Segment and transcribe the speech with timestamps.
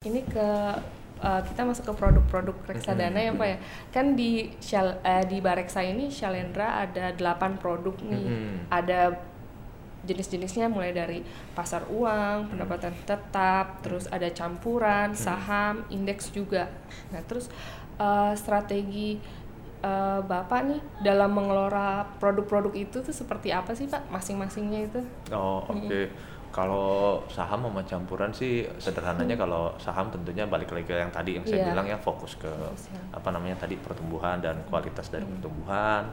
[0.00, 0.48] ini ke
[1.20, 3.58] uh, kita masuk ke produk-produk reksadana ya pak ya.
[3.92, 8.24] Kan di Shell uh, di Bareksa ini Shalendra ada 8 produk nih.
[8.24, 8.72] Mhm.
[8.72, 9.12] ada
[10.08, 11.20] jenis-jenisnya mulai dari
[11.52, 16.72] pasar uang pendapatan tetap terus ada campuran saham indeks juga.
[17.12, 17.52] Nah terus
[18.00, 19.20] uh, strategi
[19.84, 24.08] uh, bapak nih dalam mengelola produk-produk itu tuh seperti apa sih pak?
[24.08, 25.00] Masing-masingnya itu.
[25.28, 26.08] Oh oke.
[26.50, 31.46] Kalau saham sama campuran sih sederhananya kalau saham tentunya balik lagi ke yang tadi yang
[31.46, 31.66] saya Iya.
[31.70, 32.98] bilang ya fokus ke Fokus, ya.
[33.14, 36.10] apa namanya tadi pertumbuhan dan kualitas dari pertumbuhan.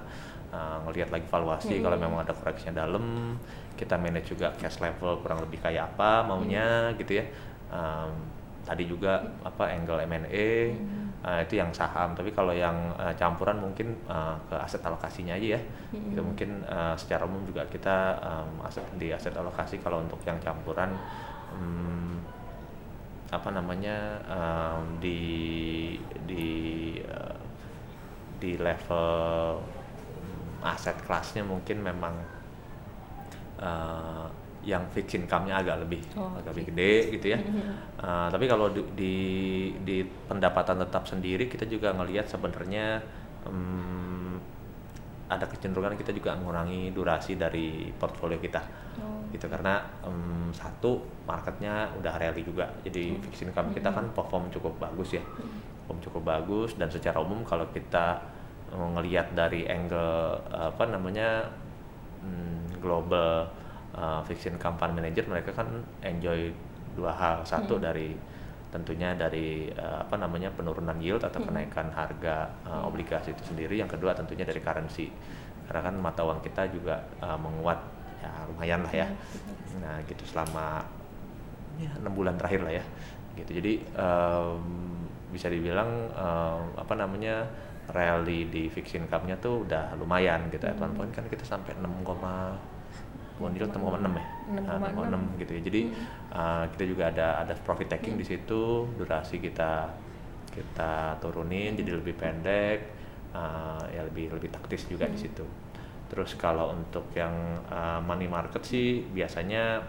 [0.48, 3.36] Uh, ngelihat lagi valuasi kalau memang ada koreksinya dalam,
[3.76, 7.26] kita manage juga cash level kurang lebih kayak apa maunya gitu ya.
[7.68, 8.16] Um,
[8.64, 10.72] tadi juga apa angle M&A
[11.26, 12.14] uh, itu yang saham.
[12.14, 15.62] Tapi kalau yang uh, campuran mungkin uh, ke aset alokasinya aja ya.
[15.94, 20.38] Itu mungkin uh, secara umum juga kita um, aset di aset alokasi kalau untuk yang
[20.44, 20.94] campuran
[21.54, 22.20] um,
[23.28, 25.20] apa namanya um, di
[26.24, 26.48] di
[27.04, 27.40] uh,
[28.40, 32.16] di level um, aset kelasnya mungkin memang
[33.60, 34.28] uh,
[34.68, 37.40] yang fixed income-nya agak lebih Oh, agak lebih gede gitu ya.
[38.04, 39.16] Uh, tapi kalau di, di
[39.80, 43.00] di pendapatan tetap sendiri kita juga ngelihat sebenarnya
[43.48, 44.36] um,
[45.32, 48.60] ada kecenderungan kita juga mengurangi durasi dari portfolio kita.
[48.98, 49.30] Oh.
[49.30, 50.98] gitu karena em, satu
[51.30, 52.66] marketnya udah rally juga.
[52.82, 55.24] Jadi fixed income kita kan perform cukup bagus ya.
[55.86, 58.18] Perform cukup bagus dan secara umum kalau kita
[58.74, 61.46] eh, ngelihat dari angle apa namanya
[62.82, 63.50] global
[64.28, 65.68] fixed income fund manager mereka kan
[66.04, 66.52] enjoy
[66.98, 67.38] dua hal.
[67.46, 68.18] Satu dari
[68.68, 73.80] tentunya dari eh, apa namanya penurunan yield atau kenaikan harga eh, obligasi itu sendiri.
[73.80, 75.08] Yang kedua tentunya dari currency.
[75.68, 77.80] Karena kan mata uang kita juga eh, menguat.
[78.18, 79.08] Ya lumayan lah ya.
[79.78, 80.82] Nah gitu selama
[81.78, 82.86] ya enam bulan terakhir lah ya.
[83.38, 83.62] Gitu.
[83.62, 84.62] Jadi em,
[85.30, 87.46] bisa dibilang em, apa namanya
[87.94, 92.04] rally di fixed income-nya tuh udah lumayan gitu ya poin kan kita sampai 6,
[93.38, 94.26] bond yield 6,6 ya?
[94.58, 95.62] Nah, 6,6 gitu ya.
[95.62, 95.82] Jadi
[96.34, 98.90] uh, kita juga ada ada profit taking di situ.
[98.98, 99.94] Durasi kita
[100.52, 102.78] kita turunin jadi lebih pendek
[103.38, 105.46] uh, ya lebih lebih taktis juga di situ.
[106.08, 109.84] Terus kalau untuk yang uh, money market sih biasanya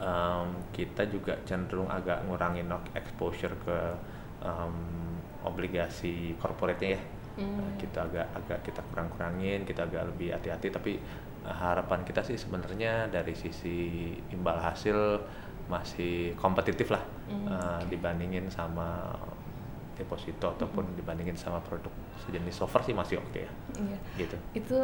[0.00, 3.78] um, kita juga cenderung agak ngurangin exposure ke
[4.44, 4.76] um,
[5.46, 7.02] obligasi corporate-nya ya.
[7.36, 10.68] Nah, kita agak agak kita kurang-kurangin kita agak lebih hati-hati.
[10.72, 10.92] Tapi
[11.44, 15.20] harapan kita sih sebenarnya dari sisi imbal hasil
[15.66, 17.02] masih kompetitif lah
[17.50, 19.10] uh, dibandingin sama
[19.96, 21.90] deposito ataupun dibandingin sama produk
[22.22, 23.50] sejenis software sih masih oke ya.
[23.80, 23.98] Iya.
[24.20, 24.36] gitu.
[24.52, 24.78] Itu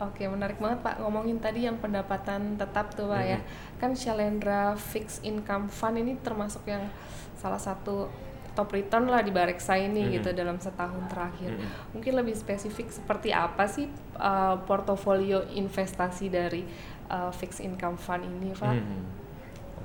[0.00, 1.04] oke menarik banget Pak.
[1.04, 3.38] Ngomongin tadi yang pendapatan tetap tuh Pak ya.
[3.76, 6.88] Kan Shalendra Fixed Income Fund ini termasuk yang
[7.36, 8.08] salah satu
[8.54, 11.58] top return lah di Bareksa ini gitu dalam setahun terakhir.
[11.90, 16.62] Mungkin lebih spesifik seperti apa sih uh, portofolio investasi dari
[17.10, 18.72] uh, Fixed Income Fund ini Pak?
[18.72, 19.02] Hmm.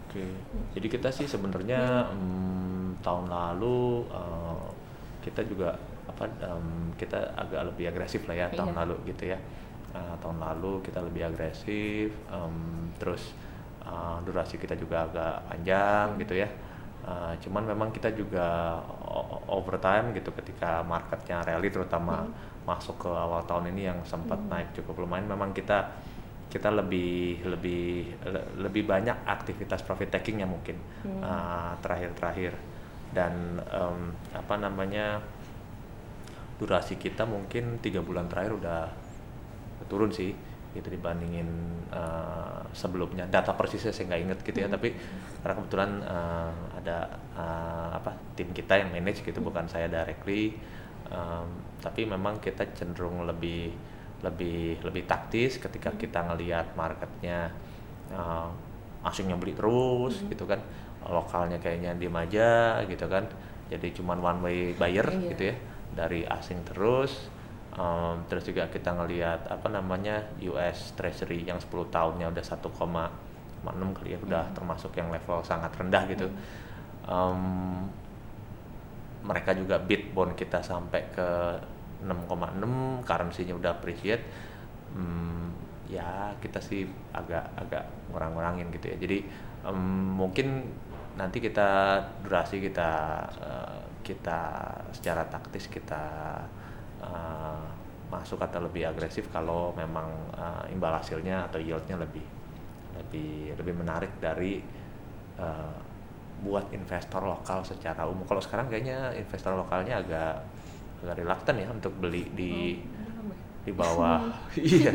[0.10, 0.26] Oke,
[0.74, 4.66] jadi kita sih sebenarnya mm, tahun lalu eh,
[5.22, 5.78] kita juga
[6.10, 8.80] apa em, kita agak lebih agresif lah ya tahun Iya.
[8.82, 9.38] lalu gitu ya.
[9.94, 12.56] Eh, tahun lalu kita lebih agresif, em,
[12.98, 13.38] terus
[13.86, 16.50] eh, durasi kita juga agak panjang gitu ya.
[17.10, 18.78] Eh, cuman memang kita juga
[19.50, 22.22] over time gitu ketika marketnya rally terutama
[22.70, 25.90] masuk ke awal tahun ini yang sempat naik cukup lumayan memang kita
[26.54, 30.78] kita lebih lebih le- lebih banyak aktivitas profit takingnya mungkin
[31.26, 32.54] uh, terakhir-terakhir.
[33.10, 35.18] Dan em, apa namanya
[36.62, 38.82] durasi kita mungkin tiga bulan terakhir udah
[39.90, 40.36] turun sih
[40.76, 41.50] gitu dibandingin
[41.90, 43.26] uh, sebelumnya.
[43.26, 44.94] Data persisnya saya nggak inget gitu ya tapi
[45.42, 46.98] karena kebetulan uh, ada
[47.34, 50.54] uh, apa tim kita yang manage gitu bukan saya directly
[51.10, 51.48] um,
[51.82, 53.74] tapi memang kita cenderung lebih
[54.20, 57.50] lebih lebih taktis ketika kita ngelihat marketnya
[58.12, 58.52] uh,
[59.08, 60.60] asingnya beli terus gitu kan.
[61.08, 63.24] Lokalnya kayaknya diem aja gitu kan.
[63.72, 65.30] Jadi cuman one way buyer Iya.
[65.34, 65.56] gitu ya
[65.96, 67.32] dari asing terus
[67.80, 74.10] Um, terus juga kita ngelihat apa namanya US Treasury yang 10 tahunnya udah 1,6 kali
[74.12, 76.28] ya udah termasuk yang level sangat rendah gitu.
[77.08, 77.88] Um,
[79.24, 81.30] mereka juga bid bond kita sampai ke
[82.04, 84.28] 6,6 currency-nya udah appreciate.
[84.92, 85.56] Hmm,
[85.88, 86.84] ya kita sih
[87.16, 88.98] agak agak ngurang-ngurangin gitu ya.
[89.00, 89.18] Jadi
[89.64, 89.80] em,
[90.20, 90.68] mungkin
[91.16, 92.92] nanti kita durasi kita
[93.40, 94.40] eh, kita
[94.96, 96.04] secara taktis kita
[97.04, 97.66] eh,
[98.10, 102.26] masuk atau lebih agresif kalau memang eh, imbal hasilnya atau yieldnya lebih
[102.98, 104.60] lebih lebih menarik dari
[105.40, 105.78] eh,
[106.40, 108.24] buat investor lokal secara umum.
[108.24, 110.40] Kalau sekarang kayaknya investor lokalnya agak
[111.00, 113.00] agak reluctant ya untuk beli di Oh,
[113.60, 114.20] di bawah.
[114.56, 114.94] Iya.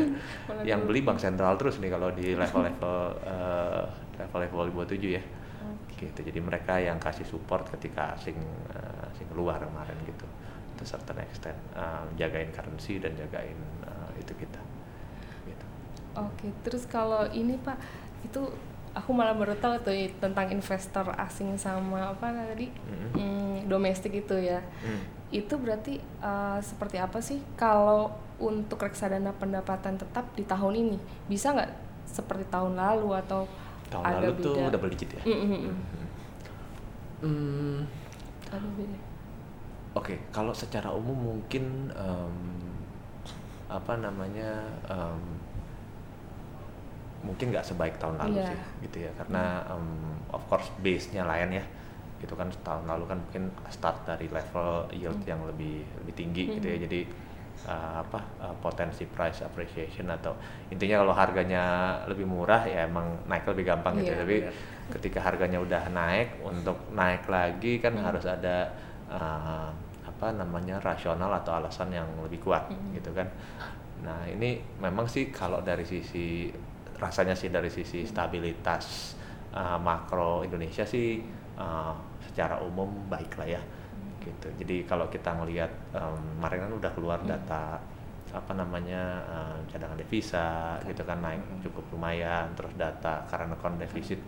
[0.65, 3.85] Yang beli bank sentral terus nih kalau di level-level eh,
[4.19, 5.23] level-level di bawah tujuh ya.
[5.65, 6.11] Oke.
[6.11, 6.19] gitu.
[6.27, 8.35] Jadi mereka yang kasih support ketika asing
[8.73, 10.27] eh, asing keluar kemarin gitu
[10.75, 14.61] to certain extent eh, jagain currency dan jagain eh, itu kita
[15.45, 15.65] gitu
[16.15, 17.75] Oke, terus kalau ini Pak,
[18.23, 18.39] itu
[18.95, 23.11] aku malah baru tahu tuh tentang investor asing sama apa tadi Mm-mm.
[23.11, 24.63] Hmm, domestik itu ya.
[24.79, 25.03] Hmm.
[25.27, 30.97] Itu berarti uh, seperti apa sih kalau untuk reksadana pendapatan tetap di tahun ini
[31.27, 31.71] bisa nggak
[32.07, 33.43] seperti tahun lalu atau
[33.91, 34.71] tahun ada lalu tuh beda?
[34.71, 35.75] double digit ya Mm, mm, mm.
[37.19, 37.79] Hmm,
[38.51, 38.99] Ada beda.
[39.95, 42.35] Oke, kalau secara umum mungkin em,
[43.71, 44.51] apa namanya
[44.91, 45.21] em,
[47.25, 48.49] mungkin nggak sebaik tahun lalu Iya.
[48.53, 49.85] sih, gitu ya, karena em,
[50.29, 51.65] of course base-nya lain ya,
[52.21, 55.29] gitu kan tahun lalu kan mungkin start dari level yield Hmm.
[55.31, 56.85] yang lebih lebih tinggi gitu ya, Hmm.
[56.85, 57.01] jadi
[57.65, 60.37] eh, apa eh, potensi price appreciation atau
[60.69, 61.63] intinya kalau harganya
[62.05, 64.17] lebih murah ya emang naik lebih gampang gitu, ya.
[64.17, 64.53] Iya, tapi benar.
[64.93, 68.05] ketika harganya udah naik untuk naik lagi kan Hmm.
[68.05, 68.69] harus ada
[69.09, 69.73] uh,
[70.15, 72.95] apa namanya rasional atau alasan yang lebih kuat Hmm.
[72.95, 73.27] gitu kan.
[74.07, 76.47] Nah ini memang sih kalau dari sisi
[76.95, 79.15] rasanya sih dari sisi stabilitas
[79.51, 81.19] uh, makro Indonesia sih
[81.59, 81.91] uh,
[82.23, 83.61] secara umum baik lah ya
[84.23, 84.47] gitu.
[84.63, 87.77] Jadi kalau kita ngelihat um, kemarin kan udah keluar data
[88.31, 92.47] apa namanya uh, cadangan devisa gitu kan naik cukup lumayan.
[92.55, 94.19] Terus data current account deficit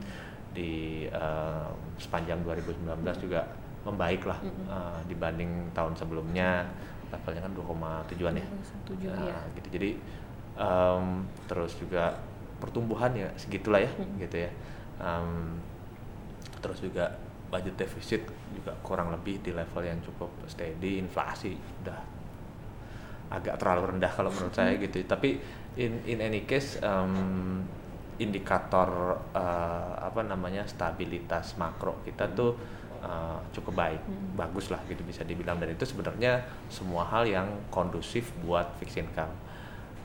[0.51, 3.47] di uh, sepanjang 2019 juga
[3.87, 4.67] membaik lah Mm-mm.
[4.67, 6.67] uh, dibanding tahun sebelumnya.
[7.07, 8.47] Levelnya kan 2,7an ya?
[9.15, 9.39] Nah, iya.
[9.55, 9.67] gitu.
[9.79, 9.89] Jadi
[10.59, 12.19] um, terus juga
[12.59, 14.15] pertumbuhan ya segitulah ya Mm.
[14.27, 14.51] gitu ya.
[14.99, 15.55] Um,
[16.59, 17.15] terus juga
[17.47, 20.99] budget defisit juga kurang lebih di level yang cukup steady.
[20.99, 21.99] Inflasi udah
[23.31, 24.99] agak terlalu rendah kalau menurut saya gitu.
[25.07, 25.39] Tapi
[25.79, 27.63] in in any case um,
[28.17, 28.89] indikator
[29.37, 32.57] uh, apa namanya stabilitas makro kita tuh
[33.07, 34.01] uh, cukup baik.
[34.03, 34.35] Hmm.
[34.35, 35.57] bagus lah gitu bisa dibilang.
[35.57, 39.31] Dan itu sebenarnya semua hal yang kondusif buat fixed income.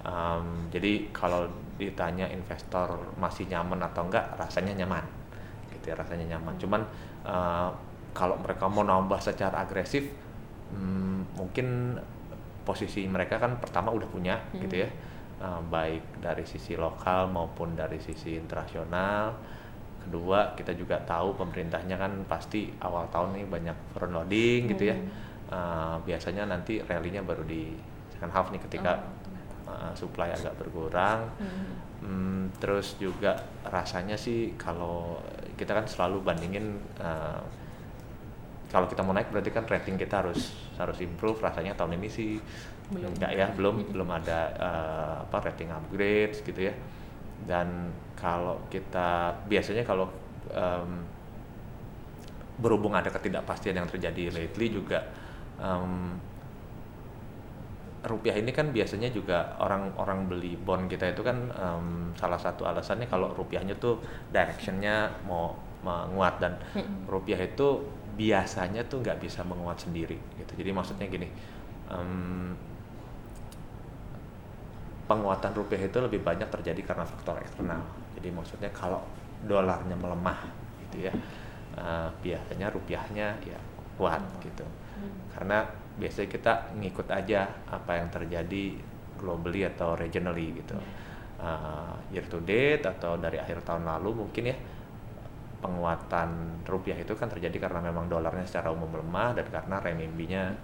[0.03, 1.47] Um, jadi kalau
[1.79, 5.05] ditanya investor masih nyaman atau enggak rasanya nyaman.
[5.75, 6.55] Gitu ya rasanya nyaman.
[6.57, 6.81] Cuman
[7.27, 7.71] uh,
[8.15, 10.07] kalau mereka mau nambah secara agresif
[10.71, 11.99] hmm, mungkin
[12.63, 14.63] posisi mereka kan pertama udah punya Hmm.
[14.63, 14.91] gitu ya.
[15.43, 19.35] Uh, baik dari sisi lokal maupun dari sisi internasional
[20.05, 24.97] kedua kita juga tahu pemerintahnya kan pasti awal tahun ini banyak front loading gitu ya
[24.97, 25.11] Hmm.
[25.53, 27.77] Uh, biasanya nanti rally-nya baru di
[28.09, 28.97] second half nih ketika
[29.63, 31.71] Oh, uh, supply agak berkurang Hmm.
[32.03, 35.21] Hmm, terus juga rasanya sih kalau
[35.55, 37.39] kita kan selalu bandingin uh,
[38.73, 42.41] kalau kita mau naik berarti kan rating kita harus harus improve rasanya tahun ini sih
[42.91, 43.13] Belum.
[43.13, 46.75] enggak ya belum belum ada uh, apa rating upgrade gitu ya
[47.49, 50.07] dan kalau kita biasanya kalau
[50.55, 51.03] um,
[52.63, 55.03] berhubung ada ketidakpastian yang terjadi lately juga
[55.59, 56.15] um,
[58.03, 63.07] rupiah ini kan biasanya juga orang-orang beli bond kita itu kan em, salah satu alasannya
[63.07, 64.03] kalau rupiahnya tuh
[64.35, 65.55] directionnya mau
[65.87, 66.59] menguat dan
[67.07, 67.79] rupiah itu
[68.19, 70.53] biasanya tuh nggak bisa menguat sendiri gitu.
[70.59, 71.31] Jadi maksudnya gini
[71.95, 72.55] em,
[75.13, 77.85] penguatan rupiah itu lebih banyak terjadi karena faktor eksternal.
[78.17, 79.05] Jadi maksudnya kalau
[79.45, 80.41] dolarnya melemah
[80.89, 81.13] gitu ya
[81.77, 83.59] eh, biasanya rupiahnya ya
[84.01, 84.65] kuat gitu.
[84.93, 85.09] Hmm.
[85.33, 85.65] karena
[85.97, 88.77] biasanya kita ngikut aja apa yang terjadi
[89.17, 90.77] globally atau regionally gitu.
[91.43, 94.57] Uh, year to date atau dari akhir tahun lalu mungkin ya
[95.63, 100.55] penguatan rupiah itu kan terjadi karena memang dolarnya secara umum melemah dan karena renminbinya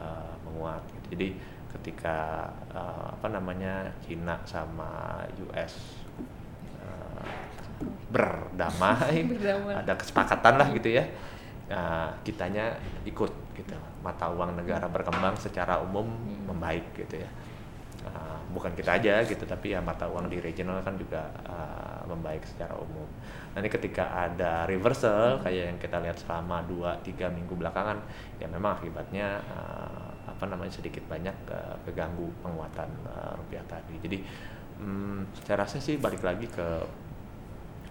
[0.00, 1.06] uh, menguat gitu.
[1.16, 1.28] jadi
[1.80, 6.04] ketika uh, apa namanya Cina sama US
[6.82, 7.24] uh,
[8.12, 9.24] berdamai.
[9.32, 9.74] Berdamai.
[9.82, 11.04] ada kesepakatan lah gitu ya.
[11.72, 12.76] Uh, kitanya
[13.08, 13.76] ikut gitu.
[14.04, 16.52] Mata uang negara berkembang secara umum Hmm.
[16.52, 17.30] membaik gitu ya.
[18.02, 22.42] Uh, bukan kita aja gitu tapi ya mata uang di regional kan juga uh, membaik
[22.42, 23.06] secara umum.
[23.54, 28.02] Nanti ketika ada reversal kayak yang kita lihat selama 2-3 minggu belakangan
[28.42, 30.01] ya memang akibatnya uh,
[30.42, 34.18] apa namanya sedikit banyak uh, keganggu penguatan uh, rupiah tadi jadi
[34.82, 36.66] hmm, saya rasa sih balik lagi ke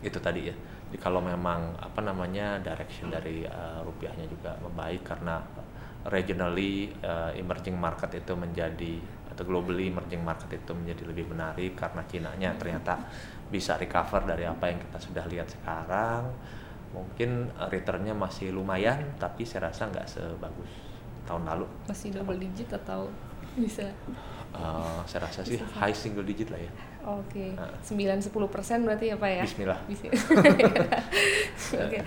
[0.02, 0.56] itu tadi ya.
[0.92, 5.40] Jadi kalau memang apa namanya direction dari uh, rupiahnya juga membaik karena
[6.10, 8.98] regionally uh, emerging market itu menjadi
[9.32, 13.00] atau globally emerging market itu menjadi lebih menarik karena Cina-nya ternyata
[13.48, 16.26] bisa recover dari apa yang kita sudah lihat sekarang.
[16.92, 20.91] mungkin returnnya masih lumayan tapi saya rasa nggak sebagus
[21.24, 23.08] tahun lalu Masih double digit atau
[23.54, 23.84] bisa?
[24.52, 25.66] Uh, saya rasa sih Bisa.
[25.80, 27.66] high single digit lah ya Oke, Ah.
[27.82, 29.42] 9-10 persen berarti ya Pak ya?
[29.42, 30.22] Bismillah Bismillah.
[31.90, 32.00] Oke.